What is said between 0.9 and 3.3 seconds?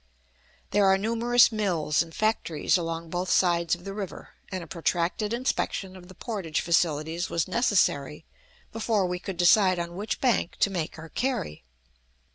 numerous mills and factories along both